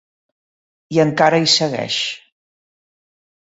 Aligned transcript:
I 0.97 0.99
encara 1.03 1.41
hi 1.43 1.51
segueix. 1.57 1.99